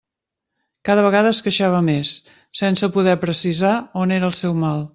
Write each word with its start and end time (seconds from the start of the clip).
Cada 0.89 1.01
vegada 1.07 1.33
es 1.35 1.41
queixava 1.47 1.81
més, 1.91 2.13
sense 2.63 2.89
poder 2.97 3.15
precisar 3.27 3.75
on 4.05 4.17
era 4.19 4.31
el 4.31 4.37
seu 4.43 4.57
mal. 4.65 4.87